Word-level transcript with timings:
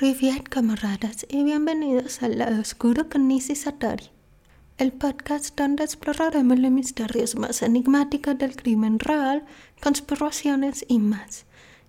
Privet 0.00 0.48
camaradas 0.48 1.26
y 1.28 1.44
bienvenidos 1.44 2.22
al 2.22 2.38
lado 2.38 2.58
oscuro 2.58 3.10
con 3.10 3.28
Nisi 3.28 3.54
Satori, 3.54 4.06
el 4.78 4.92
podcast 4.92 5.54
donde 5.54 5.84
exploraremos 5.84 6.58
los 6.58 6.70
misterios 6.70 7.36
más 7.36 7.60
enigmáticos 7.60 8.38
del 8.38 8.56
crimen 8.56 8.98
real, 8.98 9.44
conspiraciones 9.82 10.86
y 10.88 11.00
más. 11.00 11.44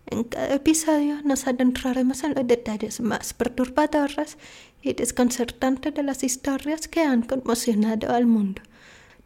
En 0.08 0.26
cada 0.26 0.56
episodio 0.56 1.22
nos 1.24 1.48
adentraremos 1.48 2.26
en 2.26 2.36
los 2.36 2.46
detalles 2.46 3.00
más 3.00 3.34
perturbadores 3.34 4.38
y 4.82 4.92
desconcertantes 4.92 5.94
de 5.94 6.04
las 6.04 6.22
historias 6.26 6.90
que 6.90 7.04
han 7.04 7.22
conmocionado 7.22 8.14
al 8.14 8.26
mundo 8.28 8.62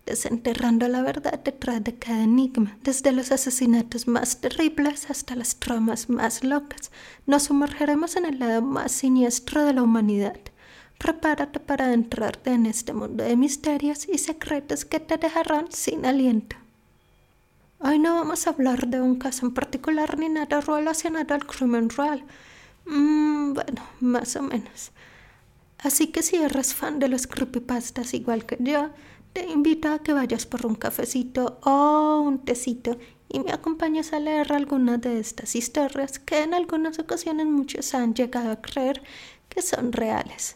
desenterrando 0.05 0.87
la 0.87 1.01
verdad 1.01 1.39
detrás 1.43 1.83
de 1.83 1.95
cada 1.95 2.23
enigma, 2.23 2.77
desde 2.83 3.11
los 3.11 3.31
asesinatos 3.31 4.07
más 4.07 4.39
terribles 4.39 5.09
hasta 5.09 5.35
las 5.35 5.57
tramas 5.57 6.09
más 6.09 6.43
locas. 6.43 6.91
Nos 7.25 7.43
sumergiremos 7.43 8.15
en 8.15 8.25
el 8.25 8.39
lado 8.39 8.61
más 8.61 8.91
siniestro 8.91 9.65
de 9.65 9.73
la 9.73 9.83
humanidad. 9.83 10.39
Prepárate 10.97 11.59
para 11.59 11.85
adentrarte 11.85 12.51
en 12.51 12.65
este 12.65 12.93
mundo 12.93 13.23
de 13.23 13.35
misterios 13.35 14.07
y 14.07 14.17
secretos 14.17 14.85
que 14.85 14.99
te 14.99 15.17
dejarán 15.17 15.71
sin 15.71 16.05
aliento. 16.05 16.55
Hoy 17.79 17.99
no 17.99 18.15
vamos 18.15 18.47
a 18.47 18.51
hablar 18.51 18.87
de 18.87 19.01
un 19.01 19.15
caso 19.15 19.45
en 19.45 19.53
particular 19.53 20.17
ni 20.17 20.29
nada 20.29 20.61
relacionado 20.61 21.33
al 21.33 21.45
crimen 21.45 21.89
real. 21.89 22.23
Mm, 22.85 23.53
bueno, 23.53 23.81
más 23.99 24.35
o 24.35 24.41
menos. 24.41 24.91
Así 25.79 26.07
que 26.07 26.23
si 26.23 26.37
eres 26.37 26.73
fan 26.73 26.99
de 26.99 27.09
los 27.09 27.27
creepypastas 27.27 28.13
igual 28.13 28.45
que 28.45 28.57
yo, 28.59 28.89
te 29.35 29.51
invito 29.51 29.91
a 29.91 29.99
que 29.99 30.13
vayas 30.13 30.45
por 30.45 30.65
un 30.65 30.75
cafecito 30.75 31.59
o 31.65 32.21
un 32.21 32.39
tecito 32.45 32.97
y 33.27 33.41
me 33.41 33.51
acompañes 33.51 34.13
a 34.13 34.19
leer 34.21 34.53
algunas 34.53 35.01
de 35.01 35.19
estas 35.19 35.57
historias 35.57 36.19
que 36.19 36.41
en 36.43 36.53
algunas 36.53 36.99
ocasiones 36.99 37.45
muchos 37.45 37.93
han 37.93 38.13
llegado 38.13 38.49
a 38.49 38.61
creer 38.61 39.03
que 39.49 39.61
son 39.61 39.91
reales. 39.91 40.55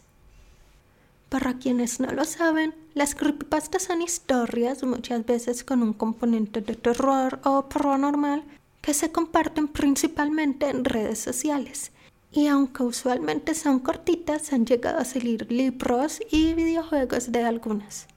Para 1.27 1.57
quienes 1.57 1.99
no 1.99 2.09
lo 2.13 2.23
saben, 2.23 2.73
las 2.93 3.15
creepypastas 3.15 3.83
son 3.83 4.01
historias 4.01 4.81
muchas 4.83 5.25
veces 5.25 5.65
con 5.65 5.83
un 5.83 5.91
componente 5.91 6.61
de 6.61 6.75
terror 6.75 7.41
o 7.43 7.67
paranormal 7.67 8.45
que 8.79 8.93
se 8.93 9.11
comparten 9.11 9.67
principalmente 9.67 10.69
en 10.69 10.85
redes 10.85 11.19
sociales. 11.19 11.91
Y 12.31 12.47
aunque 12.47 12.83
usualmente 12.83 13.55
son 13.55 13.79
cortitas, 13.79 14.53
han 14.53 14.65
llegado 14.65 14.99
a 14.99 15.05
salir 15.05 15.51
libros 15.51 16.21
y 16.31 16.53
videojuegos 16.53 17.33
de 17.33 17.43
algunas. 17.43 18.07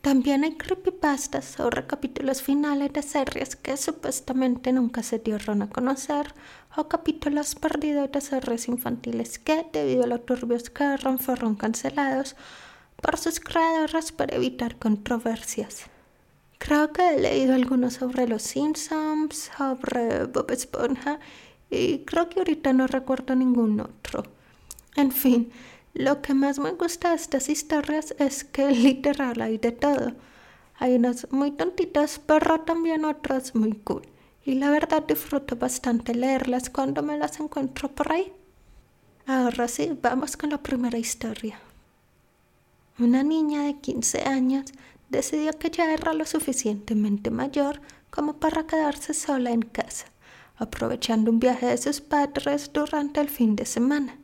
También 0.00 0.44
hay 0.44 0.56
creepypastas 0.56 1.44
sobre 1.44 1.86
capítulos 1.86 2.40
finales 2.42 2.92
de 2.92 3.02
series 3.02 3.56
que 3.56 3.76
supuestamente 3.76 4.72
nunca 4.72 5.02
se 5.02 5.18
dieron 5.18 5.62
a 5.62 5.70
conocer 5.70 6.32
o 6.76 6.88
capítulos 6.88 7.54
perdidos 7.54 8.12
de 8.12 8.20
series 8.20 8.68
infantiles 8.68 9.38
que, 9.38 9.66
debido 9.72 10.04
a 10.04 10.06
los 10.06 10.24
turbios 10.24 10.70
que 10.70 10.96
fueron 11.18 11.56
cancelados 11.56 12.36
por 13.02 13.16
sus 13.16 13.40
creadores 13.40 14.12
para 14.12 14.36
evitar 14.36 14.76
controversias. 14.76 15.86
Creo 16.58 16.92
que 16.92 17.14
he 17.14 17.20
leído 17.20 17.54
algunos 17.54 17.94
sobre 17.94 18.26
los 18.26 18.42
Simpsons, 18.42 19.50
sobre 19.56 20.24
Bob 20.24 20.50
Esponja 20.50 21.18
y 21.70 21.98
creo 22.00 22.28
que 22.28 22.40
ahorita 22.40 22.72
no 22.72 22.86
recuerdo 22.86 23.34
ningún 23.34 23.80
otro. 23.80 24.22
En 24.94 25.12
fin, 25.12 25.50
lo 25.96 26.20
que 26.20 26.34
más 26.34 26.58
me 26.58 26.72
gusta 26.72 27.10
de 27.10 27.16
estas 27.16 27.48
historias 27.48 28.14
es 28.18 28.44
que 28.44 28.70
literal 28.70 29.40
hay 29.40 29.56
de 29.56 29.72
todo. 29.72 30.12
Hay 30.78 30.94
unas 30.94 31.32
muy 31.32 31.52
tontitas, 31.52 32.20
pero 32.24 32.60
también 32.60 33.06
otras 33.06 33.54
muy 33.54 33.72
cool. 33.72 34.02
Y 34.44 34.56
la 34.56 34.70
verdad 34.70 35.04
disfruto 35.06 35.56
bastante 35.56 36.14
leerlas 36.14 36.68
cuando 36.68 37.02
me 37.02 37.16
las 37.16 37.40
encuentro 37.40 37.90
por 37.90 38.12
ahí. 38.12 38.30
Ahora 39.26 39.68
sí, 39.68 39.98
vamos 40.02 40.36
con 40.36 40.50
la 40.50 40.62
primera 40.62 40.98
historia. 40.98 41.58
Una 42.98 43.22
niña 43.22 43.62
de 43.62 43.78
15 43.80 44.22
años 44.22 44.72
decidió 45.08 45.52
que 45.58 45.70
ya 45.70 45.92
era 45.92 46.12
lo 46.12 46.26
suficientemente 46.26 47.30
mayor 47.30 47.80
como 48.10 48.34
para 48.34 48.66
quedarse 48.66 49.14
sola 49.14 49.50
en 49.50 49.62
casa, 49.62 50.06
aprovechando 50.56 51.30
un 51.30 51.40
viaje 51.40 51.66
de 51.66 51.78
sus 51.78 52.02
padres 52.02 52.70
durante 52.72 53.20
el 53.20 53.30
fin 53.30 53.56
de 53.56 53.64
semana. 53.64 54.18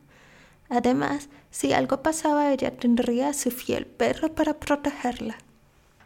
Además, 0.69 1.29
si 1.53 1.71
algo 1.71 2.01
pasaba, 2.01 2.51
ella 2.51 2.75
tendría 2.75 3.29
a 3.29 3.33
su 3.33 3.51
fiel 3.51 3.85
perro 3.85 4.33
para 4.33 4.55
protegerla. 4.55 5.37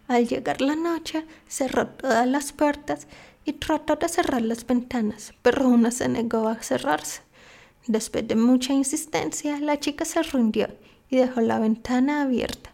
Al 0.10 0.28
llegar 0.28 0.60
la 0.60 0.76
noche, 0.76 1.26
cerró 1.48 1.88
todas 1.88 2.28
las 2.28 2.52
puertas 2.52 3.08
y 3.46 3.54
trató 3.54 3.96
de 3.96 4.10
cerrar 4.10 4.42
las 4.42 4.68
ventanas, 4.68 5.34
pero 5.42 5.70
una 5.70 5.92
se 5.92 6.10
negó 6.10 6.50
a 6.50 6.62
cerrarse. 6.62 7.22
Después 7.88 8.28
de 8.28 8.36
mucha 8.36 8.74
insistencia, 8.74 9.58
la 9.62 9.80
chica 9.80 10.04
se 10.04 10.22
rindió 10.22 10.68
y 11.10 11.16
dejó 11.16 11.40
la 11.40 11.60
ventana 11.60 12.24
abierta. 12.24 12.74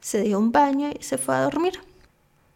Se 0.00 0.22
dio 0.22 0.40
un 0.40 0.50
baño 0.50 0.90
y 0.98 1.04
se 1.04 1.16
fue 1.16 1.36
a 1.36 1.42
dormir. 1.42 1.78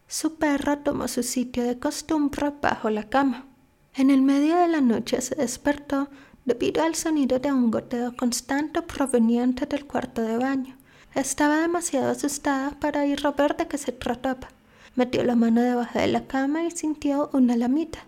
Su 0.09 0.34
perro 0.34 0.78
tomó 0.78 1.06
su 1.06 1.22
sitio 1.22 1.62
de 1.62 1.78
costumbre 1.78 2.53
bajo 2.60 2.91
la 2.91 3.09
cama. 3.09 3.47
En 3.94 4.10
el 4.10 4.21
medio 4.21 4.56
de 4.56 4.66
la 4.66 4.81
noche 4.81 5.21
se 5.21 5.37
despertó 5.37 6.09
debido 6.48 6.82
al 6.82 6.94
sonido 6.94 7.38
de 7.38 7.53
un 7.53 7.70
goteo 7.70 8.16
constante 8.16 8.81
proveniente 8.81 9.66
del 9.66 9.84
cuarto 9.84 10.22
de 10.22 10.38
baño. 10.38 10.75
Estaba 11.14 11.59
demasiado 11.59 12.10
asustada 12.10 12.70
para 12.81 13.04
ir 13.04 13.20
a 13.26 13.32
ver 13.32 13.54
de 13.59 13.69
qué 13.69 13.76
se 13.76 13.92
trataba. 13.92 14.48
Metió 14.94 15.22
la 15.25 15.36
mano 15.36 15.60
debajo 15.60 15.98
de 15.98 16.06
la 16.06 16.26
cama 16.26 16.64
y 16.64 16.70
sintió 16.70 17.28
una 17.34 17.54
lamita. 17.54 17.98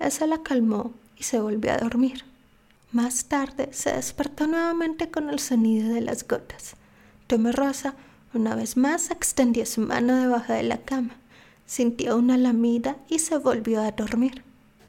Esa 0.00 0.26
la 0.26 0.42
calmó 0.42 0.92
y 1.16 1.22
se 1.22 1.38
volvió 1.38 1.72
a 1.72 1.76
dormir. 1.76 2.24
Más 2.90 3.26
tarde 3.26 3.68
se 3.70 3.92
despertó 3.92 4.48
nuevamente 4.48 5.12
con 5.12 5.30
el 5.30 5.38
sonido 5.38 5.94
de 5.94 6.00
las 6.00 6.26
gotas. 6.26 6.74
Temerosa, 7.28 7.94
una 8.34 8.56
vez 8.56 8.76
más 8.76 9.12
extendió 9.12 9.64
su 9.66 9.82
mano 9.82 10.16
debajo 10.16 10.52
de 10.52 10.64
la 10.64 10.78
cama. 10.78 11.14
Sintió 11.64 12.16
una 12.16 12.36
lamida 12.36 12.96
y 13.08 13.20
se 13.20 13.38
volvió 13.38 13.82
a 13.82 13.92
dormir. 13.92 14.42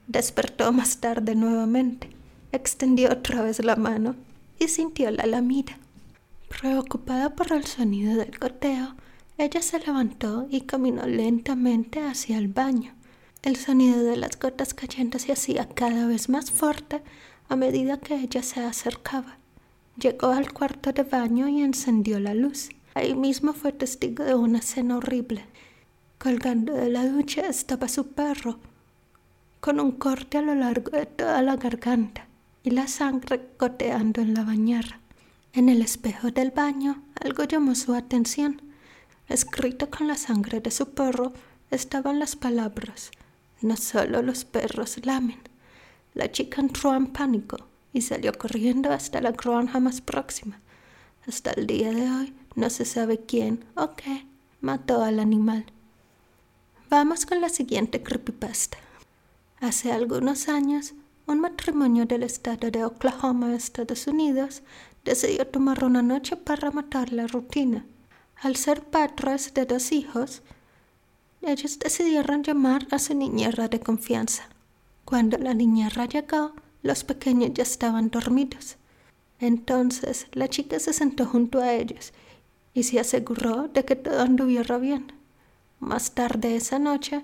Despertó 0.07 0.73
más 0.73 0.97
tarde 0.97 1.35
nuevamente 1.35 2.16
extendió 2.57 3.11
otra 3.11 3.41
vez 3.41 3.63
la 3.63 3.75
mano 3.75 4.15
y 4.59 4.67
sintió 4.67 5.09
la 5.11 5.25
lamida. 5.25 5.77
Preocupada 6.49 7.35
por 7.35 7.51
el 7.53 7.65
sonido 7.65 8.15
del 8.17 8.37
goteo, 8.37 8.95
ella 9.37 9.61
se 9.61 9.79
levantó 9.79 10.47
y 10.49 10.61
caminó 10.61 11.05
lentamente 11.05 12.01
hacia 12.01 12.37
el 12.37 12.47
baño. 12.47 12.93
El 13.43 13.55
sonido 13.55 14.03
de 14.03 14.17
las 14.17 14.39
gotas 14.39 14.73
cayendo 14.73 15.19
se 15.19 15.31
hacía 15.31 15.69
cada 15.69 16.07
vez 16.07 16.29
más 16.29 16.51
fuerte 16.51 17.01
a 17.47 17.55
medida 17.55 17.99
que 17.99 18.15
ella 18.15 18.41
se 18.41 18.61
acercaba. 18.61 19.37
Llegó 19.97 20.27
al 20.27 20.51
cuarto 20.51 20.91
de 20.91 21.03
baño 21.03 21.47
y 21.47 21.61
encendió 21.61 22.19
la 22.19 22.33
luz. 22.33 22.69
Ahí 22.95 23.13
mismo 23.13 23.53
fue 23.53 23.71
testigo 23.71 24.23
de 24.23 24.33
una 24.33 24.59
escena 24.59 24.97
horrible. 24.97 25.45
Colgando 26.17 26.73
de 26.73 26.89
la 26.89 27.07
ducha 27.07 27.45
estaba 27.47 27.87
su 27.87 28.07
perro, 28.07 28.57
con 29.59 29.79
un 29.79 29.91
corte 29.91 30.39
a 30.39 30.41
lo 30.41 30.55
largo 30.55 30.91
de 30.91 31.05
toda 31.05 31.41
la 31.43 31.55
garganta 31.57 32.26
y 32.67 32.69
la 32.69 32.89
sangre 32.89 33.47
goteando 33.57 34.19
en 34.19 34.33
la 34.33 34.43
bañera. 34.43 34.99
En 35.53 35.69
el 35.69 35.81
espejo 35.81 36.31
del 36.31 36.51
baño 36.51 37.01
algo 37.23 37.45
llamó 37.45 37.75
su 37.75 37.93
atención. 37.93 38.61
Escrito 39.29 39.89
con 39.89 40.09
la 40.09 40.15
sangre 40.15 40.59
de 40.59 40.69
su 40.69 40.89
perro 40.89 41.31
estaban 41.71 42.19
las 42.19 42.35
palabras 42.35 43.11
No 43.61 43.77
solo 43.77 44.21
los 44.21 44.43
perros 44.43 45.05
lamen. 45.05 45.39
La 46.13 46.29
chica 46.29 46.59
entró 46.59 46.93
en 46.93 47.07
pánico 47.07 47.57
y 47.93 48.01
salió 48.01 48.33
corriendo 48.33 48.91
hasta 48.91 49.21
la 49.21 49.31
granja 49.31 49.79
más 49.79 50.01
próxima. 50.01 50.59
Hasta 51.25 51.51
el 51.51 51.67
día 51.67 51.93
de 51.93 52.11
hoy 52.11 52.33
no 52.55 52.69
se 52.69 52.83
sabe 52.83 53.21
quién 53.21 53.63
o 53.75 53.95
qué 53.95 54.25
mató 54.59 55.03
al 55.03 55.21
animal. 55.21 55.65
Vamos 56.89 57.25
con 57.25 57.39
la 57.39 57.47
siguiente 57.47 58.03
creepypasta. 58.03 58.77
Hace 59.61 59.93
algunos 59.93 60.49
años, 60.49 60.95
un 61.27 61.41
matrimonio 61.41 62.05
del 62.05 62.23
estado 62.23 62.71
de 62.71 62.85
Oklahoma, 62.85 63.53
Estados 63.53 64.07
Unidos, 64.07 64.63
decidió 65.03 65.45
tomar 65.45 65.83
una 65.83 66.01
noche 66.01 66.37
para 66.37 66.71
matar 66.71 67.11
la 67.11 67.27
rutina. 67.27 67.85
Al 68.41 68.55
ser 68.55 68.81
padres 68.81 69.53
de 69.53 69.65
dos 69.65 69.91
hijos, 69.91 70.41
ellos 71.41 71.79
decidieron 71.79 72.43
llamar 72.43 72.87
a 72.91 72.99
su 72.99 73.13
niñera 73.13 73.67
de 73.67 73.81
confianza. 73.81 74.43
Cuando 75.03 75.37
la 75.37 75.53
niñera 75.53 76.05
llegó, 76.05 76.53
los 76.81 77.03
pequeños 77.03 77.51
ya 77.53 77.63
estaban 77.63 78.09
dormidos. 78.09 78.77
Entonces 79.39 80.27
la 80.31 80.47
chica 80.47 80.79
se 80.79 80.93
sentó 80.93 81.25
junto 81.25 81.59
a 81.59 81.73
ellos 81.73 82.13
y 82.73 82.83
se 82.83 83.01
aseguró 83.01 83.67
de 83.67 83.83
que 83.83 83.97
todo 83.97 84.21
anduviera 84.21 84.77
bien. 84.77 85.11
Más 85.81 86.11
tarde 86.11 86.55
esa 86.55 86.79
noche, 86.79 87.21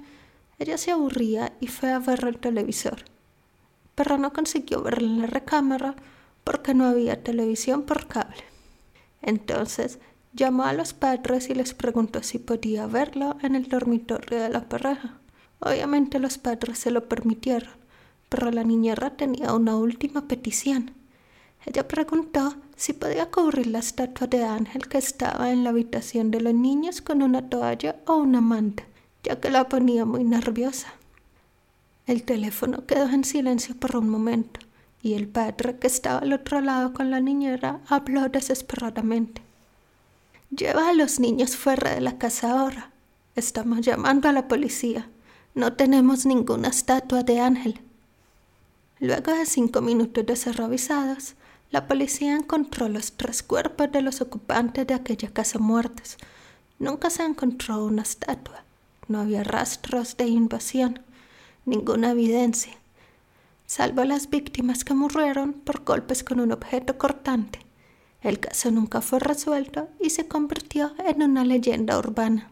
ella 0.60 0.78
se 0.78 0.92
aburría 0.92 1.54
y 1.62 1.68
fue 1.68 1.92
a 1.92 2.00
ver 2.00 2.26
el 2.26 2.38
televisor 2.38 3.13
pero 3.96 4.18
no 4.18 4.34
consiguió 4.34 4.82
verla 4.82 5.08
en 5.08 5.22
la 5.22 5.28
recámara 5.28 5.96
porque 6.44 6.74
no 6.74 6.86
había 6.86 7.24
televisión 7.24 7.84
por 7.84 8.08
cable. 8.08 8.44
Entonces 9.22 10.00
llamó 10.34 10.64
a 10.64 10.74
los 10.74 10.94
padres 10.94 11.50
y 11.50 11.54
les 11.54 11.74
preguntó 11.74 12.24
si 12.24 12.40
podía 12.40 12.88
verlo 12.88 13.38
en 13.42 13.56
el 13.56 13.68
dormitorio 13.68 14.42
de 14.42 14.50
la 14.50 14.68
pareja. 14.68 15.20
Obviamente 15.60 16.20
los 16.20 16.38
padres 16.38 16.80
se 16.80 16.92
lo 16.92 17.08
permitieron, 17.08 17.72
pero 18.30 18.52
la 18.52 18.64
niñera 18.64 19.12
tenía 19.12 19.54
una 19.54 19.78
última 19.78 20.28
petición. 20.28 20.92
Ella 21.66 21.88
preguntó 21.88 22.56
si 22.76 22.92
podía 22.92 23.32
cubrir 23.32 23.68
la 23.68 23.80
estatua 23.80 24.28
de 24.28 24.44
Ángel 24.44 24.90
que 24.90 24.98
estaba 24.98 25.52
en 25.52 25.64
la 25.64 25.70
habitación 25.70 26.32
de 26.32 26.42
los 26.42 26.54
niños 26.54 27.02
con 27.02 27.22
una 27.22 27.48
toalla 27.50 27.96
o 28.06 28.16
una 28.18 28.42
manta, 28.42 28.84
ya 29.24 29.40
que 29.40 29.50
la 29.50 29.70
ponía 29.70 30.04
muy 30.04 30.26
nerviosa. 30.26 30.94
El 32.06 32.24
teléfono 32.24 32.86
quedó 32.86 33.08
en 33.08 33.24
silencio 33.24 33.76
por 33.76 33.96
un 33.96 34.10
momento 34.10 34.60
y 35.02 35.14
el 35.14 35.28
padre 35.28 35.78
que 35.80 35.88
estaba 35.88 36.20
al 36.20 36.34
otro 36.34 36.60
lado 36.60 36.94
con 36.94 37.10
la 37.10 37.22
niñera 37.22 37.80
habló 37.88 38.28
desesperadamente. 38.28 39.42
Lleva 40.50 40.90
a 40.90 40.94
los 40.94 41.20
niños 41.20 41.56
fuera 41.56 41.96
de 41.96 42.02
la 42.02 42.18
casa 42.18 42.52
ahora. 42.52 42.92
Estamos 43.36 43.82
llamando 43.82 44.28
a 44.28 44.34
la 44.34 44.48
policía. 44.48 45.10
No 45.56 45.74
tenemos 45.74 46.26
ninguna 46.26 46.68
estatua 46.68 47.24
de 47.24 47.40
ángel. 47.40 47.80
Luego 49.00 49.32
de 49.32 49.46
cinco 49.46 49.82
minutos 49.82 50.26
de 50.26 50.36
la 51.72 51.88
policía 51.88 52.36
encontró 52.36 52.88
los 52.88 53.14
tres 53.14 53.44
cuerpos 53.44 53.92
de 53.92 54.02
los 54.02 54.22
ocupantes 54.22 54.86
de 54.86 54.94
aquella 54.94 55.30
casa 55.34 55.58
muertos. 55.58 56.18
Nunca 56.80 57.10
se 57.10 57.24
encontró 57.24 57.84
una 57.84 58.04
estatua. 58.04 58.64
No 59.08 59.22
había 59.22 59.44
rastros 59.44 60.18
de 60.18 60.28
invasión 60.28 61.00
ninguna 61.66 62.12
evidencia, 62.12 62.74
salvo 63.66 64.04
las 64.04 64.30
víctimas 64.30 64.84
que 64.84 64.94
murieron 64.94 65.54
por 65.54 65.84
golpes 65.84 66.24
con 66.24 66.40
un 66.40 66.52
objeto 66.52 66.98
cortante. 66.98 67.60
El 68.22 68.40
caso 68.40 68.72
nunca 68.72 69.02
fue 69.02 69.20
resuelto 69.20 69.90
y 70.00 70.10
se 70.10 70.28
convirtió 70.28 70.94
en 71.06 71.24
una 71.24 71.44
leyenda 71.44 71.98
urbana. 71.98 72.52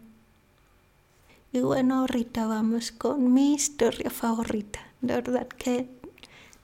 Y 1.54 1.60
bueno, 1.60 2.00
ahorita 2.00 2.46
vamos 2.46 2.92
con 2.92 3.34
mi 3.34 3.54
historia 3.54 4.10
favorita. 4.10 4.80
De 5.02 5.16
verdad 5.16 5.48
que 5.48 5.90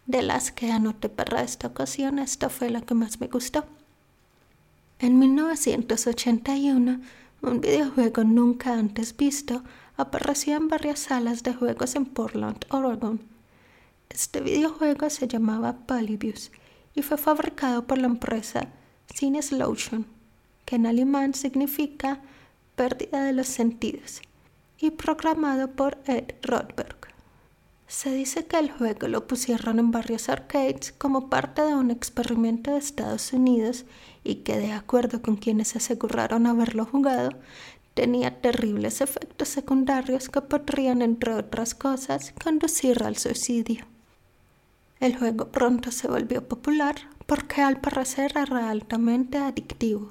de 0.06 0.22
las 0.22 0.52
que 0.52 0.72
anoté 0.72 1.10
para 1.10 1.42
esta 1.42 1.68
ocasión, 1.68 2.20
esta 2.20 2.50
fue 2.50 2.70
la 2.70 2.82
que 2.82 2.94
más 2.94 3.20
me 3.20 3.28
gustó. 3.28 3.66
En 5.00 5.20
1981, 5.20 7.02
un 7.42 7.62
videojuego 7.62 8.24
nunca 8.24 8.74
antes 8.74 9.16
visto 9.16 9.64
apareció 9.96 10.58
en 10.58 10.68
varias 10.68 11.00
salas 11.00 11.44
de 11.44 11.54
juegos 11.54 11.96
en 11.96 12.06
Portland, 12.06 12.66
Oregon. 12.70 13.22
Este 14.10 14.42
videojuego 14.42 15.10
se 15.10 15.28
llamaba 15.28 15.86
Polybius 15.86 16.52
y 16.94 17.02
fue 17.02 17.18
fabricado 17.18 17.86
por 17.86 17.98
la 17.98 18.08
empresa 18.08 18.68
Lotion, 19.52 20.06
que 20.66 20.76
en 20.76 20.86
alemán 20.86 21.34
significa 21.34 22.22
pérdida 22.76 23.24
de 23.24 23.34
los 23.34 23.48
sentidos, 23.48 24.22
y 24.78 24.92
programado 24.92 25.72
por 25.72 25.98
Ed 26.06 26.36
Rothberg. 26.44 27.17
Se 27.88 28.12
dice 28.12 28.46
que 28.46 28.60
el 28.60 28.70
juego 28.70 29.08
lo 29.08 29.28
pusieron 29.28 29.80
en 29.80 29.92
varios 29.92 30.28
arcades 30.28 30.94
como 30.98 31.30
parte 31.30 31.62
de 31.62 31.74
un 31.74 31.90
experimento 31.90 32.72
de 32.72 32.80
Estados 32.80 33.32
Unidos 33.32 33.86
y 34.26 34.36
que 34.36 34.58
de 34.58 34.74
acuerdo 34.74 35.22
con 35.22 35.38
quienes 35.38 35.74
aseguraron 35.78 36.48
haberlo 36.48 36.86
jugado, 36.86 37.30
tenía 37.94 38.42
terribles 38.42 39.00
efectos 39.00 39.48
secundarios 39.48 40.28
que 40.28 40.42
podrían, 40.42 41.02
entre 41.02 41.34
otras 41.34 41.74
cosas, 41.74 42.34
conducir 42.44 43.02
al 43.04 43.16
suicidio. 43.16 43.86
El 45.00 45.18
juego 45.18 45.48
pronto 45.48 45.90
se 45.92 46.10
volvió 46.10 46.46
popular 46.46 46.96
porque 47.26 47.62
al 47.62 47.80
parecer 47.80 48.34
era 48.36 48.70
altamente 48.70 49.38
adictivo. 49.38 50.10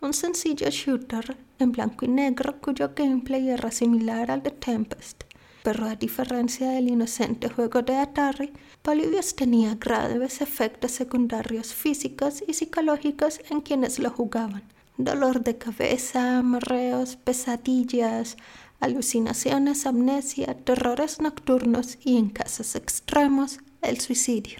Un 0.00 0.14
sencillo 0.14 0.70
shooter 0.70 1.36
en 1.58 1.72
blanco 1.72 2.06
y 2.06 2.08
negro 2.08 2.60
cuyo 2.62 2.92
gameplay 2.96 3.50
era 3.50 3.70
similar 3.70 4.30
al 4.30 4.42
de 4.42 4.52
Tempest. 4.52 5.29
Pero 5.62 5.86
a 5.86 5.94
diferencia 5.94 6.70
del 6.70 6.88
inocente 6.88 7.48
juego 7.48 7.82
de 7.82 7.96
Atari, 7.96 8.52
Polybius 8.82 9.36
tenía 9.36 9.74
graves 9.74 10.40
efectos 10.40 10.92
secundarios 10.92 11.74
físicos 11.74 12.42
y 12.46 12.54
psicológicos 12.54 13.40
en 13.50 13.60
quienes 13.60 13.98
lo 13.98 14.10
jugaban 14.10 14.62
dolor 15.04 15.42
de 15.42 15.56
cabeza, 15.56 16.42
marreos, 16.42 17.16
pesadillas, 17.16 18.36
alucinaciones, 18.80 19.86
amnesia, 19.86 20.56
terrores 20.64 21.20
nocturnos 21.20 21.98
y 22.02 22.16
en 22.16 22.30
casos 22.30 22.74
extremos, 22.76 23.60
el 23.82 24.00
suicidio. 24.00 24.58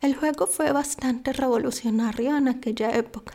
El 0.00 0.14
juego 0.14 0.46
fue 0.46 0.72
bastante 0.72 1.32
revolucionario 1.32 2.36
en 2.36 2.48
aquella 2.48 2.94
época, 2.96 3.34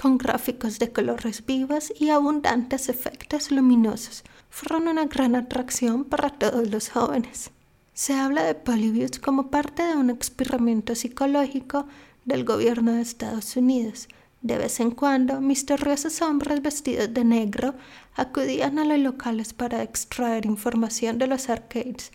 con 0.00 0.18
gráficos 0.18 0.78
de 0.78 0.92
colores 0.92 1.44
vivos 1.46 1.92
y 1.98 2.10
abundantes 2.10 2.88
efectos 2.88 3.50
luminosos. 3.50 4.24
Fueron 4.50 4.88
una 4.88 5.06
gran 5.06 5.34
atracción 5.34 6.04
para 6.04 6.30
todos 6.30 6.70
los 6.70 6.88
jóvenes. 6.88 7.50
Se 7.92 8.14
habla 8.14 8.44
de 8.44 8.54
Polybius 8.54 9.18
como 9.18 9.50
parte 9.50 9.82
de 9.82 9.96
un 9.96 10.10
experimento 10.10 10.94
psicológico 10.94 11.86
del 12.24 12.44
gobierno 12.44 12.92
de 12.92 13.02
Estados 13.02 13.56
Unidos, 13.56 14.08
de 14.42 14.58
vez 14.58 14.78
en 14.78 14.92
cuando, 14.92 15.40
misteriosos 15.40 16.22
hombres 16.22 16.62
vestidos 16.62 17.12
de 17.12 17.24
negro 17.24 17.74
acudían 18.14 18.78
a 18.78 18.84
los 18.84 18.98
locales 18.98 19.52
para 19.52 19.82
extraer 19.82 20.46
información 20.46 21.18
de 21.18 21.26
los 21.26 21.48
arcades 21.48 22.12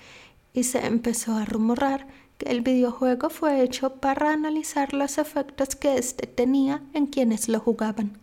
y 0.53 0.63
se 0.63 0.85
empezó 0.85 1.35
a 1.35 1.43
rumorar 1.43 2.07
que 2.37 2.49
el 2.49 2.61
videojuego 2.61 3.29
fue 3.29 3.61
hecho 3.61 3.95
para 3.95 4.31
analizar 4.31 4.93
los 4.93 5.17
efectos 5.17 5.75
que 5.75 5.97
éste 5.97 6.25
tenía 6.25 6.81
en 6.93 7.07
quienes 7.07 7.49
lo 7.49 7.59
jugaban. 7.59 8.20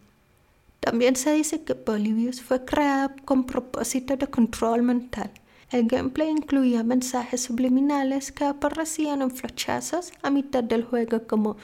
También 0.81 1.17
se 1.17 1.33
dice 1.33 1.63
que 1.63 1.75
Polybius 1.75 2.41
fue 2.41 2.65
creado 2.65 3.15
con 3.25 3.45
propósito 3.45 4.17
de 4.17 4.29
control 4.29 4.83
mental. 4.83 5.31
El 5.71 5.87
gameplay 5.87 6.31
incluía 6.31 6.83
mensajes 6.83 7.43
subliminales 7.43 8.33
que 8.33 8.45
aparecían 8.45 9.21
en 9.21 9.31
flechazos 9.31 10.13
a 10.23 10.31
mitad 10.31 10.65
del 10.65 10.85
juego 10.85 11.27
como 11.27 11.57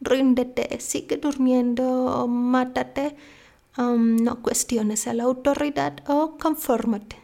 ríndete, 0.00 0.80
sigue 0.80 1.18
durmiendo, 1.18 2.26
mátate, 2.26 3.16
um, 3.76 4.16
no 4.16 4.40
cuestiones 4.40 5.06
a 5.06 5.12
la 5.12 5.24
autoridad 5.24 5.98
o 6.06 6.38
confórmate. 6.38 7.16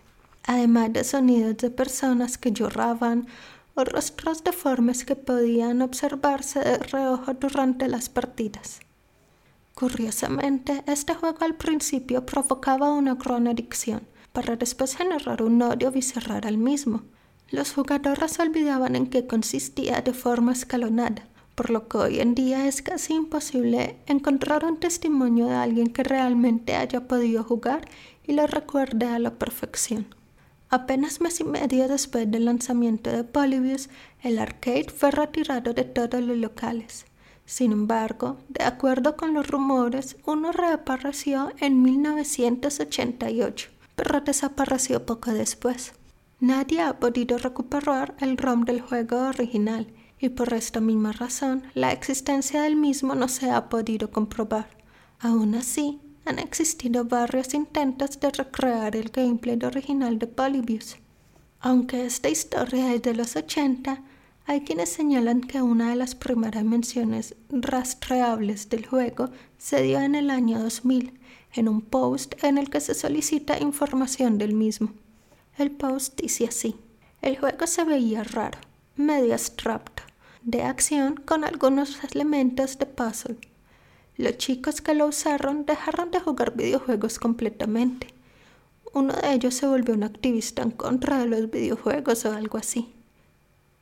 Además 0.44 0.92
de 0.92 1.04
sonidos 1.04 1.56
de 1.56 1.70
personas 1.70 2.36
que 2.38 2.52
lloraban 2.52 3.26
o 3.74 3.84
rostros 3.84 4.44
deformes 4.44 5.04
que 5.04 5.16
podían 5.16 5.82
observarse 5.82 6.60
de 6.60 6.78
reojo 6.78 7.34
durante 7.34 7.88
las 7.88 8.08
partidas. 8.08 8.80
Curiosamente, 9.76 10.82
este 10.86 11.12
juego 11.12 11.36
al 11.44 11.54
principio 11.54 12.24
provocaba 12.24 12.94
una 12.94 13.14
gran 13.16 13.46
adicción, 13.46 14.08
para 14.32 14.56
después 14.56 14.96
generar 14.96 15.42
un 15.42 15.60
odio 15.60 15.90
visceral 15.90 16.40
al 16.44 16.56
mismo. 16.56 17.02
Los 17.50 17.74
jugadores 17.74 18.40
olvidaban 18.40 18.96
en 18.96 19.06
qué 19.06 19.26
consistía 19.26 20.00
de 20.00 20.14
forma 20.14 20.52
escalonada, 20.52 21.28
por 21.54 21.68
lo 21.68 21.88
que 21.88 21.98
hoy 21.98 22.20
en 22.20 22.34
día 22.34 22.66
es 22.66 22.80
casi 22.80 23.12
imposible 23.12 23.98
encontrar 24.06 24.64
un 24.64 24.80
testimonio 24.80 25.44
de 25.44 25.56
alguien 25.56 25.92
que 25.92 26.04
realmente 26.04 26.74
haya 26.74 27.06
podido 27.06 27.44
jugar 27.44 27.86
y 28.26 28.32
lo 28.32 28.46
recuerde 28.46 29.04
a 29.04 29.18
la 29.18 29.38
perfección. 29.38 30.06
Apenas 30.70 31.20
mes 31.20 31.40
y 31.40 31.44
medio 31.44 31.86
después 31.86 32.30
del 32.30 32.46
lanzamiento 32.46 33.12
de 33.12 33.24
Polybius, 33.24 33.90
el 34.22 34.38
arcade 34.38 34.86
fue 34.88 35.10
retirado 35.10 35.74
de 35.74 35.84
todos 35.84 36.22
los 36.22 36.38
locales. 36.38 37.04
Sin 37.46 37.70
embargo, 37.70 38.38
de 38.48 38.64
acuerdo 38.64 39.16
con 39.16 39.32
los 39.32 39.46
rumores, 39.46 40.16
uno 40.26 40.50
reapareció 40.50 41.52
en 41.58 41.80
1988, 41.80 43.70
pero 43.94 44.20
desapareció 44.20 45.06
poco 45.06 45.32
después. 45.32 45.92
Nadie 46.40 46.82
ha 46.82 46.98
podido 46.98 47.38
recuperar 47.38 48.14
el 48.20 48.36
ROM 48.36 48.64
del 48.64 48.80
juego 48.82 49.28
original 49.28 49.86
y 50.18 50.30
por 50.30 50.52
esta 50.52 50.80
misma 50.80 51.12
razón 51.12 51.62
la 51.74 51.92
existencia 51.92 52.62
del 52.62 52.76
mismo 52.76 53.14
no 53.14 53.28
se 53.28 53.50
ha 53.50 53.68
podido 53.68 54.10
comprobar. 54.10 54.68
Aún 55.20 55.54
así, 55.54 56.00
han 56.26 56.40
existido 56.40 57.04
varios 57.04 57.54
intentos 57.54 58.18
de 58.18 58.30
recrear 58.30 58.96
el 58.96 59.10
gameplay 59.10 59.58
original 59.64 60.18
de 60.18 60.26
Polybius. 60.26 60.96
Aunque 61.60 62.04
esta 62.04 62.28
historia 62.28 62.92
es 62.92 63.02
de 63.02 63.14
los 63.14 63.36
80, 63.36 64.02
hay 64.48 64.60
quienes 64.60 64.90
señalan 64.90 65.40
que 65.40 65.60
una 65.60 65.90
de 65.90 65.96
las 65.96 66.14
primeras 66.14 66.64
menciones 66.64 67.34
rastreables 67.50 68.68
del 68.68 68.86
juego 68.86 69.30
se 69.58 69.82
dio 69.82 70.00
en 70.00 70.14
el 70.14 70.30
año 70.30 70.60
2000, 70.62 71.18
en 71.54 71.68
un 71.68 71.80
post 71.80 72.42
en 72.44 72.56
el 72.56 72.70
que 72.70 72.80
se 72.80 72.94
solicita 72.94 73.58
información 73.58 74.38
del 74.38 74.54
mismo. 74.54 74.92
El 75.58 75.72
post 75.72 76.20
dice 76.20 76.46
así, 76.46 76.76
el 77.22 77.36
juego 77.38 77.66
se 77.66 77.82
veía 77.82 78.22
raro, 78.22 78.58
medio 78.94 79.32
abstracto, 79.32 80.04
de 80.42 80.62
acción 80.62 81.16
con 81.16 81.42
algunos 81.42 81.98
elementos 82.04 82.78
de 82.78 82.86
puzzle. 82.86 83.38
Los 84.16 84.38
chicos 84.38 84.80
que 84.80 84.94
lo 84.94 85.06
usaron 85.06 85.66
dejaron 85.66 86.12
de 86.12 86.20
jugar 86.20 86.56
videojuegos 86.56 87.18
completamente. 87.18 88.14
Uno 88.94 89.12
de 89.12 89.32
ellos 89.32 89.54
se 89.54 89.66
volvió 89.66 89.94
un 89.94 90.04
activista 90.04 90.62
en 90.62 90.70
contra 90.70 91.18
de 91.18 91.26
los 91.26 91.50
videojuegos 91.50 92.24
o 92.26 92.32
algo 92.32 92.58
así. 92.58 92.95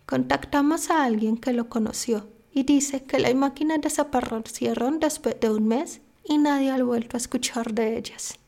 Contactamos 0.06 0.90
a 0.90 1.04
alguien 1.04 1.36
que 1.38 1.52
lo 1.52 1.68
conoció 1.68 2.28
y 2.52 2.64
dice 2.64 3.02
que 3.02 3.18
las 3.18 3.34
máquinas 3.34 3.80
desaparecieron 3.80 5.00
después 5.00 5.40
de 5.40 5.50
un 5.50 5.66
mes 5.66 6.00
y 6.24 6.38
nadie 6.38 6.70
ha 6.70 6.82
vuelto 6.82 7.16
a 7.16 7.18
escuchar 7.18 7.72
de 7.72 7.96
ellas. 7.96 8.38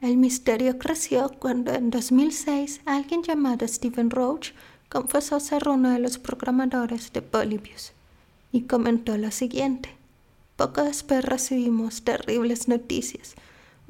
El 0.00 0.16
misterio 0.16 0.78
creció 0.78 1.30
cuando 1.38 1.72
en 1.72 1.90
2006 1.90 2.80
alguien 2.86 3.22
llamado 3.22 3.68
Stephen 3.68 4.10
Roach 4.10 4.52
confesó 4.88 5.38
ser 5.40 5.68
uno 5.68 5.90
de 5.90 5.98
los 5.98 6.18
programadores 6.18 7.12
de 7.12 7.22
Polybius. 7.22 7.92
y 8.52 8.62
comentó 8.62 9.16
lo 9.16 9.30
siguiente. 9.30 9.90
Poco 10.56 10.82
después 10.82 11.24
recibimos 11.24 12.02
terribles 12.02 12.66
noticias. 12.66 13.36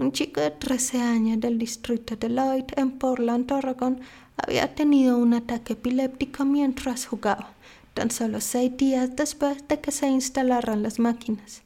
Un 0.00 0.12
chico 0.12 0.40
de 0.40 0.50
13 0.50 1.02
años 1.02 1.40
del 1.40 1.58
distrito 1.58 2.16
de 2.16 2.30
Lloyd 2.30 2.64
en 2.76 2.92
Portland, 2.92 3.52
Oregon, 3.52 4.00
había 4.38 4.74
tenido 4.74 5.18
un 5.18 5.34
ataque 5.34 5.74
epiléptico 5.74 6.46
mientras 6.46 7.04
jugaba, 7.04 7.52
tan 7.92 8.10
solo 8.10 8.40
seis 8.40 8.74
días 8.78 9.14
después 9.14 9.68
de 9.68 9.78
que 9.78 9.90
se 9.90 10.08
instalaran 10.08 10.82
las 10.82 10.98
máquinas. 10.98 11.60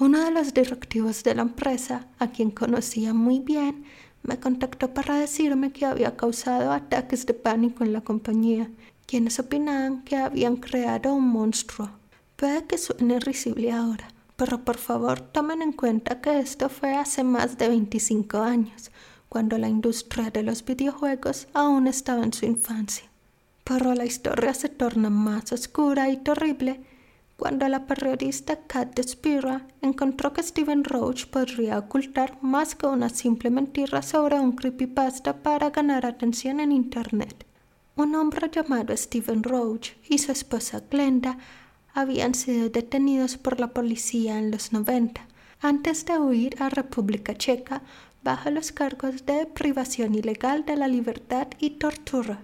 Uno 0.00 0.24
de 0.24 0.32
los 0.32 0.52
directivos 0.54 1.22
de 1.22 1.36
la 1.36 1.42
empresa, 1.42 2.08
a 2.18 2.32
quien 2.32 2.50
conocía 2.50 3.14
muy 3.14 3.38
bien, 3.38 3.84
me 4.24 4.40
contactó 4.40 4.92
para 4.92 5.14
decirme 5.14 5.70
que 5.70 5.86
había 5.86 6.16
causado 6.16 6.72
ataques 6.72 7.26
de 7.26 7.34
pánico 7.34 7.84
en 7.84 7.92
la 7.92 8.00
compañía, 8.00 8.68
quienes 9.06 9.38
opinaban 9.38 10.02
que 10.02 10.16
habían 10.16 10.56
creado 10.56 11.14
un 11.14 11.28
monstruo. 11.28 11.90
Puede 12.34 12.64
que 12.64 12.76
suene 12.76 13.20
risible 13.20 13.70
ahora, 13.70 14.08
pero 14.38 14.64
por 14.64 14.76
favor 14.76 15.20
tomen 15.20 15.62
en 15.62 15.72
cuenta 15.72 16.20
que 16.20 16.38
esto 16.38 16.68
fue 16.68 16.94
hace 16.94 17.24
más 17.24 17.58
de 17.58 17.68
25 17.68 18.38
años, 18.38 18.92
cuando 19.28 19.58
la 19.58 19.68
industria 19.68 20.30
de 20.30 20.44
los 20.44 20.64
videojuegos 20.64 21.48
aún 21.54 21.88
estaba 21.88 22.22
en 22.22 22.32
su 22.32 22.46
infancia. 22.46 23.10
Pero 23.64 23.94
la 23.94 24.04
historia 24.04 24.54
se 24.54 24.68
torna 24.68 25.10
más 25.10 25.50
oscura 25.50 26.08
y 26.08 26.18
terrible 26.18 26.80
cuando 27.36 27.66
la 27.66 27.84
periodista 27.86 28.60
Kat 28.68 29.00
Spira 29.02 29.66
encontró 29.82 30.32
que 30.32 30.44
Steven 30.44 30.84
Roach 30.84 31.26
podría 31.26 31.76
ocultar 31.76 32.38
más 32.40 32.76
que 32.76 32.86
una 32.86 33.08
simple 33.08 33.50
mentira 33.50 34.02
sobre 34.02 34.38
un 34.38 34.52
creepypasta 34.52 35.42
para 35.42 35.70
ganar 35.70 36.06
atención 36.06 36.60
en 36.60 36.70
Internet. 36.70 37.44
Un 37.96 38.14
hombre 38.14 38.48
llamado 38.52 38.96
Steven 38.96 39.42
Roach 39.42 39.94
y 40.08 40.18
su 40.18 40.30
esposa 40.30 40.80
Glenda 40.88 41.38
habían 41.94 42.34
sido 42.34 42.68
detenidos 42.68 43.36
por 43.36 43.60
la 43.60 43.68
policía 43.68 44.38
en 44.38 44.50
los 44.50 44.72
90, 44.72 45.26
antes 45.60 46.04
de 46.04 46.18
huir 46.18 46.62
a 46.62 46.68
República 46.68 47.34
Checa 47.34 47.82
bajo 48.22 48.50
los 48.50 48.72
cargos 48.72 49.26
de 49.26 49.46
privación 49.46 50.14
ilegal 50.14 50.64
de 50.64 50.76
la 50.76 50.88
libertad 50.88 51.48
y 51.58 51.70
tortura 51.70 52.40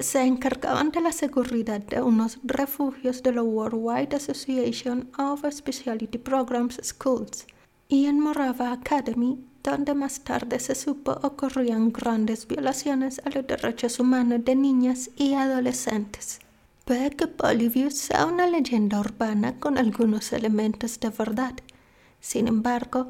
se 0.00 0.22
encargaban 0.22 0.90
de 0.90 1.00
la 1.00 1.12
seguridad 1.12 1.80
de 1.80 2.02
unos 2.02 2.38
refugios 2.42 3.22
de 3.22 3.32
la 3.32 3.42
Worldwide 3.42 4.16
Association 4.16 5.10
of 5.18 5.44
Specialty 5.50 6.18
Programs 6.18 6.80
Schools 6.82 7.46
y 7.88 8.06
en 8.06 8.20
Morava 8.20 8.72
Academy, 8.72 9.38
donde 9.62 9.94
más 9.94 10.20
tarde 10.20 10.58
se 10.58 10.74
supo 10.74 11.12
ocurrían 11.22 11.92
grandes 11.92 12.46
violaciones 12.46 13.20
a 13.24 13.30
los 13.30 13.46
derechos 13.46 14.00
humanos 14.00 14.44
de 14.44 14.56
niñas 14.56 15.10
y 15.16 15.34
adolescentes. 15.34 16.40
Puede 16.86 17.10
que 17.10 17.26
sea 17.90 18.26
una 18.26 18.46
leyenda 18.46 19.00
urbana 19.00 19.58
con 19.58 19.76
algunos 19.76 20.32
elementos 20.32 21.00
de 21.00 21.10
verdad. 21.10 21.54
Sin 22.20 22.46
embargo, 22.46 23.08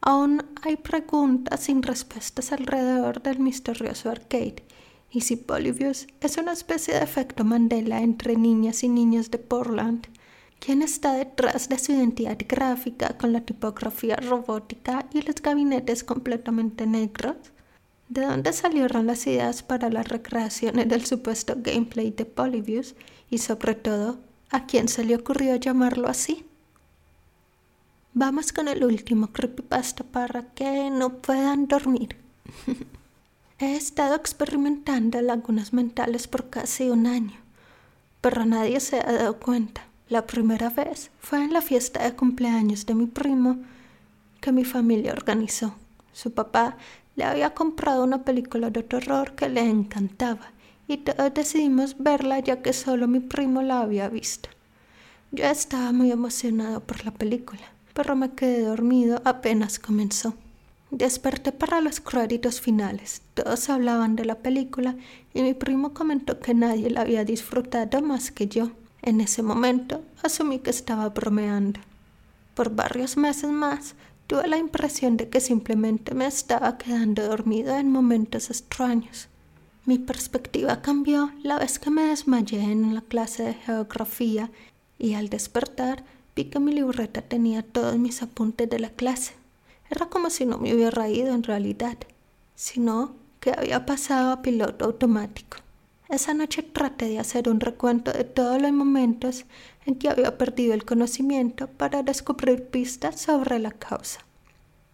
aún 0.00 0.46
hay 0.62 0.76
preguntas 0.76 1.60
sin 1.60 1.82
respuestas 1.82 2.52
alrededor 2.52 3.20
del 3.22 3.38
misterioso 3.40 4.08
arcade 4.08 4.64
y 5.10 5.20
si 5.20 5.36
Polybius 5.36 6.06
es 6.22 6.38
una 6.38 6.52
especie 6.52 6.94
de 6.94 7.02
efecto 7.02 7.44
Mandela 7.44 8.00
entre 8.00 8.34
niñas 8.34 8.82
y 8.82 8.88
niños 8.88 9.30
de 9.30 9.36
Portland, 9.36 10.06
¿quién 10.58 10.80
está 10.80 11.12
detrás 11.12 11.68
de 11.68 11.78
su 11.78 11.92
identidad 11.92 12.38
gráfica 12.48 13.18
con 13.18 13.34
la 13.34 13.42
tipografía 13.42 14.16
robótica 14.16 15.06
y 15.12 15.20
los 15.20 15.42
gabinetes 15.42 16.02
completamente 16.02 16.86
negros? 16.86 17.36
¿De 18.08 18.22
dónde 18.22 18.54
salieron 18.54 19.06
las 19.06 19.26
ideas 19.26 19.62
para 19.62 19.90
las 19.90 20.08
recreaciones 20.08 20.88
del 20.88 21.04
supuesto 21.04 21.54
gameplay 21.58 22.10
de 22.10 22.24
Polybius? 22.24 22.94
Y 23.28 23.38
sobre 23.38 23.74
todo, 23.74 24.18
¿a 24.50 24.64
quién 24.64 24.88
se 24.88 25.04
le 25.04 25.14
ocurrió 25.14 25.56
llamarlo 25.56 26.08
así? 26.08 26.46
Vamos 28.14 28.52
con 28.52 28.66
el 28.68 28.82
último 28.82 29.28
creepypasta 29.28 30.04
para 30.04 30.42
que 30.54 30.90
no 30.90 31.18
puedan 31.18 31.68
dormir. 31.68 32.16
He 33.58 33.76
estado 33.76 34.14
experimentando 34.14 35.20
lagunas 35.20 35.72
mentales 35.72 36.28
por 36.28 36.48
casi 36.48 36.88
un 36.88 37.06
año, 37.06 37.36
pero 38.20 38.46
nadie 38.46 38.80
se 38.80 39.00
ha 39.00 39.12
dado 39.12 39.38
cuenta. 39.38 39.84
La 40.08 40.26
primera 40.26 40.70
vez 40.70 41.10
fue 41.20 41.44
en 41.44 41.52
la 41.52 41.60
fiesta 41.60 42.02
de 42.02 42.16
cumpleaños 42.16 42.86
de 42.86 42.94
mi 42.94 43.06
primo 43.06 43.58
que 44.40 44.52
mi 44.52 44.64
familia 44.64 45.12
organizó. 45.12 45.74
Su 46.18 46.32
papá 46.32 46.76
le 47.14 47.22
había 47.22 47.54
comprado 47.54 48.02
una 48.02 48.24
película 48.24 48.70
de 48.70 48.82
terror 48.82 49.36
que 49.36 49.48
le 49.48 49.60
encantaba 49.60 50.50
y 50.88 50.96
todos 50.96 51.32
decidimos 51.32 51.94
verla 51.96 52.40
ya 52.40 52.60
que 52.60 52.72
solo 52.72 53.06
mi 53.06 53.20
primo 53.20 53.62
la 53.62 53.82
había 53.82 54.08
visto. 54.08 54.48
Yo 55.30 55.44
estaba 55.44 55.92
muy 55.92 56.10
emocionado 56.10 56.80
por 56.80 57.04
la 57.04 57.12
película, 57.12 57.62
pero 57.94 58.16
me 58.16 58.32
quedé 58.32 58.62
dormido 58.62 59.22
apenas 59.24 59.78
comenzó. 59.78 60.34
Desperté 60.90 61.52
para 61.52 61.80
los 61.80 62.00
créditos 62.00 62.60
finales. 62.60 63.22
Todos 63.34 63.70
hablaban 63.70 64.16
de 64.16 64.24
la 64.24 64.34
película 64.34 64.96
y 65.34 65.42
mi 65.42 65.54
primo 65.54 65.94
comentó 65.94 66.40
que 66.40 66.52
nadie 66.52 66.90
la 66.90 67.02
había 67.02 67.24
disfrutado 67.24 68.02
más 68.02 68.32
que 68.32 68.48
yo. 68.48 68.72
En 69.02 69.20
ese 69.20 69.44
momento 69.44 70.02
asumí 70.24 70.58
que 70.58 70.70
estaba 70.70 71.10
bromeando. 71.10 71.78
Por 72.56 72.74
varios 72.74 73.16
meses 73.16 73.50
más 73.50 73.94
tuve 74.28 74.46
la 74.46 74.58
impresión 74.58 75.16
de 75.16 75.28
que 75.28 75.40
simplemente 75.40 76.14
me 76.14 76.26
estaba 76.26 76.76
quedando 76.76 77.26
dormido 77.26 77.74
en 77.76 77.90
momentos 77.90 78.50
extraños. 78.50 79.26
Mi 79.86 79.98
perspectiva 79.98 80.82
cambió 80.82 81.32
la 81.42 81.58
vez 81.58 81.78
que 81.78 81.90
me 81.90 82.02
desmayé 82.02 82.60
en 82.60 82.94
la 82.94 83.00
clase 83.00 83.42
de 83.42 83.54
geografía 83.54 84.50
y 84.98 85.14
al 85.14 85.30
despertar 85.30 86.04
vi 86.36 86.44
que 86.44 86.60
mi 86.60 86.72
libreta 86.72 87.22
tenía 87.22 87.62
todos 87.62 87.96
mis 87.96 88.22
apuntes 88.22 88.68
de 88.68 88.78
la 88.78 88.90
clase. 88.90 89.32
Era 89.90 90.06
como 90.06 90.28
si 90.28 90.44
no 90.44 90.58
me 90.58 90.74
hubiera 90.74 91.08
ido 91.08 91.34
en 91.34 91.42
realidad, 91.42 91.96
sino 92.54 93.14
que 93.40 93.52
había 93.56 93.86
pasado 93.86 94.30
a 94.30 94.42
piloto 94.42 94.84
automático. 94.84 95.56
Esa 96.10 96.34
noche 96.34 96.62
traté 96.62 97.06
de 97.06 97.18
hacer 97.18 97.48
un 97.48 97.60
recuento 97.60 98.12
de 98.12 98.24
todos 98.24 98.60
los 98.60 98.72
momentos 98.72 99.46
en 99.88 99.96
que 99.96 100.08
había 100.08 100.38
perdido 100.38 100.74
el 100.74 100.84
conocimiento 100.84 101.66
para 101.66 102.04
descubrir 102.04 102.66
pistas 102.66 103.20
sobre 103.20 103.58
la 103.58 103.72
causa. 103.72 104.20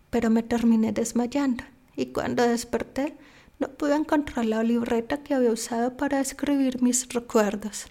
Pero 0.09 0.31
me 0.31 0.43
terminé 0.43 0.93
desmayando 0.93 1.65
y 1.95 2.07
cuando 2.07 2.43
desperté 2.43 3.15
no 3.59 3.69
pude 3.69 3.95
encontrar 3.95 4.47
la 4.47 4.63
libreta 4.63 5.23
que 5.23 5.35
había 5.35 5.53
usado 5.53 5.99
para 5.99 6.21
escribir 6.21 6.81
mis 6.81 7.09
recuerdos. 7.11 7.89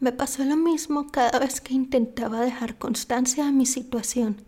Me 0.00 0.12
pasó 0.12 0.44
lo 0.44 0.56
mismo 0.56 1.06
cada 1.10 1.38
vez 1.38 1.62
que 1.62 1.72
intentaba 1.72 2.40
dejar 2.40 2.76
constancia 2.76 3.46
de 3.46 3.52
mi 3.52 3.64
situación 3.64 4.44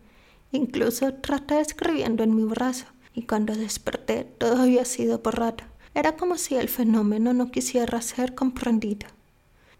Incluso 0.54 1.12
traté 1.14 1.58
escribiendo 1.58 2.22
en 2.22 2.36
mi 2.36 2.44
brazo 2.44 2.86
y 3.12 3.22
cuando 3.22 3.56
desperté 3.56 4.22
todo 4.22 4.62
había 4.62 4.84
sido 4.84 5.18
borrado. 5.18 5.64
Era 5.94 6.16
como 6.16 6.38
si 6.38 6.54
el 6.54 6.68
fenómeno 6.68 7.34
no 7.34 7.50
quisiera 7.50 8.00
ser 8.02 8.36
comprendido. 8.36 9.08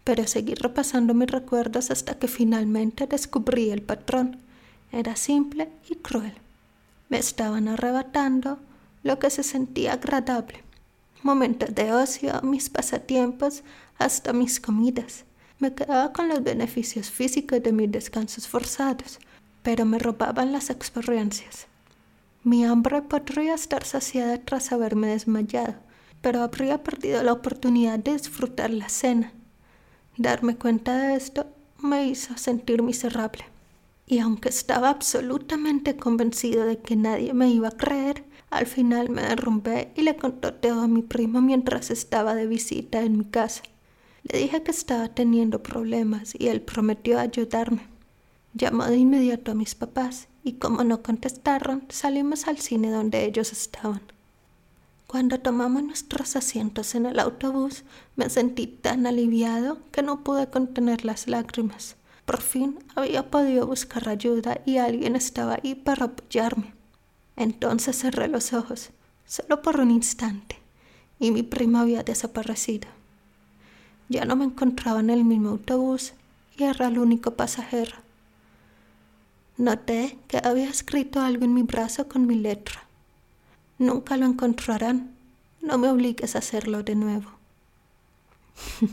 Pero 0.05 0.25
seguí 0.25 0.53
repasando 0.53 1.13
mis 1.13 1.29
recuerdos 1.29 1.91
hasta 1.91 2.17
que 2.17 2.29
finalmente 2.29 3.07
descubrí 3.07 3.71
el 3.71 3.81
patrón. 3.81 4.37
Era 4.93 5.17
simple 5.17 5.69
y 5.89 5.95
cruel. 5.95 6.35
Me 7.09 7.17
estaban 7.17 7.67
arrebatando 7.67 8.59
lo 9.03 9.19
que 9.19 9.29
se 9.29 9.43
sentía 9.43 9.93
agradable. 9.93 10.63
Momentos 11.21 11.75
de 11.75 11.91
ocio, 11.91 12.41
mis 12.43 12.69
pasatiempos, 12.69 13.63
hasta 13.97 14.31
mis 14.31 14.61
comidas. 14.61 15.25
Me 15.59 15.73
quedaba 15.73 16.13
con 16.13 16.27
los 16.27 16.43
beneficios 16.43 17.09
físicos 17.09 17.61
de 17.63 17.71
mis 17.71 17.91
descansos 17.91 18.47
forzados, 18.47 19.19
pero 19.63 19.85
me 19.85 19.99
robaban 19.99 20.51
las 20.51 20.69
experiencias. 20.69 21.67
Mi 22.43 22.63
hambre 22.63 23.01
podría 23.01 23.55
estar 23.55 23.83
saciada 23.85 24.37
tras 24.37 24.71
haberme 24.71 25.07
desmayado, 25.07 25.75
pero 26.21 26.41
habría 26.41 26.83
perdido 26.83 27.23
la 27.23 27.33
oportunidad 27.33 27.97
de 27.97 28.13
disfrutar 28.13 28.69
la 28.69 28.89
cena. 28.89 29.31
Darme 30.17 30.55
cuenta 30.55 30.97
de 30.97 31.15
esto 31.15 31.45
me 31.77 32.07
hizo 32.07 32.37
sentir 32.37 32.81
miserable. 32.81 33.43
Y 34.07 34.19
aunque 34.19 34.49
estaba 34.49 34.89
absolutamente 34.89 35.97
convencido 35.97 36.65
de 36.65 36.77
que 36.77 36.95
nadie 36.95 37.33
me 37.33 37.49
iba 37.49 37.67
a 37.67 37.77
creer, 37.77 38.23
al 38.49 38.65
final 38.65 39.09
me 39.09 39.23
derrumbé 39.23 39.91
y 39.95 40.03
le 40.03 40.15
conté 40.15 40.51
todo 40.53 40.81
a 40.81 40.87
mi 40.87 41.01
primo 41.01 41.41
mientras 41.41 41.91
estaba 41.91 42.33
de 42.33 42.47
visita 42.47 43.01
en 43.01 43.17
mi 43.17 43.25
casa. 43.25 43.63
Le 44.23 44.39
dije 44.39 44.63
que 44.63 44.71
estaba 44.71 45.09
teniendo 45.09 45.61
problemas 45.61 46.33
y 46.37 46.47
él 46.47 46.61
prometió 46.61 47.19
ayudarme. 47.19 47.87
Llamó 48.53 48.85
de 48.85 48.97
inmediato 48.97 49.51
a 49.51 49.55
mis 49.55 49.75
papás 49.75 50.29
y 50.43 50.53
como 50.53 50.83
no 50.85 51.03
contestaron, 51.03 51.83
salimos 51.89 52.47
al 52.47 52.59
cine 52.59 52.89
donde 52.89 53.25
ellos 53.25 53.51
estaban. 53.51 54.01
Cuando 55.07 55.39
tomamos 55.39 55.83
nuestros 55.83 56.35
asientos 56.35 56.95
en 56.95 57.05
el 57.05 57.19
autobús, 57.19 57.83
me 58.15 58.29
sentí 58.29 58.67
tan 58.67 59.05
aliviado 59.05 59.77
que 59.91 60.01
no 60.01 60.23
pude 60.23 60.49
contener 60.49 61.05
las 61.05 61.27
lágrimas. 61.27 61.95
Por 62.25 62.41
fin 62.41 62.79
había 62.95 63.29
podido 63.29 63.67
buscar 63.67 64.09
ayuda 64.09 64.61
y 64.65 64.77
alguien 64.77 65.15
estaba 65.15 65.59
ahí 65.61 65.75
para 65.75 66.05
apoyarme. 66.05 66.73
Entonces 67.35 67.99
cerré 67.99 68.27
los 68.27 68.53
ojos, 68.53 68.89
solo 69.25 69.61
por 69.61 69.79
un 69.79 69.91
instante, 69.91 70.57
y 71.19 71.31
mi 71.31 71.43
prima 71.43 71.81
había 71.81 72.03
desaparecido. 72.03 72.87
Ya 74.09 74.25
no 74.25 74.35
me 74.35 74.45
encontraba 74.45 75.01
en 75.01 75.11
el 75.11 75.23
mismo 75.23 75.49
autobús 75.49 76.13
y 76.57 76.63
era 76.63 76.87
el 76.87 76.97
único 76.97 77.31
pasajero. 77.35 77.95
Noté 79.57 80.17
que 80.27 80.41
había 80.43 80.69
escrito 80.69 81.21
algo 81.21 81.45
en 81.45 81.53
mi 81.53 81.63
brazo 81.63 82.07
con 82.07 82.25
mi 82.25 82.35
letra. 82.35 82.85
Nunca 83.77 84.17
lo 84.17 84.25
encontrarán. 84.25 85.15
No 85.61 85.77
me 85.77 85.89
obligues 85.89 86.35
a 86.35 86.39
hacerlo 86.39 86.83
de 86.83 86.95
nuevo. 86.95 87.29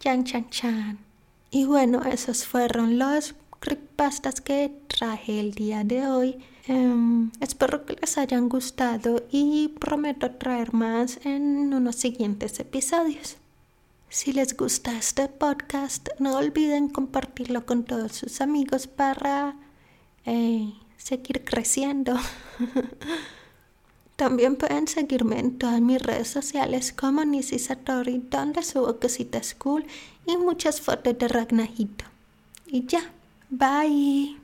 chan, 0.00 0.24
chan, 0.24 0.50
chan. 0.50 0.98
Y 1.50 1.64
bueno, 1.64 2.02
esos 2.04 2.46
fueron 2.46 2.98
los 2.98 3.34
creepypastas 3.60 4.40
que 4.40 4.72
traje 4.88 5.40
el 5.40 5.52
día 5.54 5.84
de 5.84 6.06
hoy. 6.06 6.38
Em, 6.66 7.30
espero 7.40 7.84
que 7.84 7.94
les 7.94 8.18
hayan 8.18 8.48
gustado 8.48 9.24
y 9.30 9.68
prometo 9.80 10.30
traer 10.32 10.72
más 10.72 11.18
en 11.24 11.74
unos 11.74 11.96
siguientes 11.96 12.58
episodios. 12.60 13.36
Si 14.08 14.32
les 14.32 14.56
gusta 14.56 14.96
este 14.96 15.28
podcast, 15.28 16.08
no 16.18 16.36
olviden 16.36 16.88
compartirlo 16.88 17.64
con 17.64 17.84
todos 17.84 18.12
sus 18.12 18.40
amigos 18.40 18.86
para 18.86 19.56
eh, 20.24 20.72
seguir 20.98 21.44
creciendo. 21.44 22.16
También 24.22 24.54
pueden 24.54 24.86
seguirme 24.86 25.40
en 25.40 25.58
todas 25.58 25.80
mis 25.80 26.00
redes 26.00 26.28
sociales 26.28 26.92
como 26.92 27.24
Nisi 27.24 27.58
Satori, 27.58 28.22
donde 28.30 28.62
subo 28.62 29.00
cositas 29.00 29.52
cool 29.56 29.84
y 30.24 30.36
muchas 30.36 30.80
fotos 30.80 31.18
de 31.18 31.26
Ragnajito. 31.26 32.04
Y 32.68 32.86
ya, 32.86 33.00
bye. 33.50 34.41